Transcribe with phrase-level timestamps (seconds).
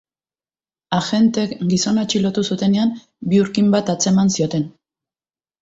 [0.99, 2.97] Agenteek gizona atxilotu zutenean,
[3.35, 4.71] bihurkin bat atzeman zioten.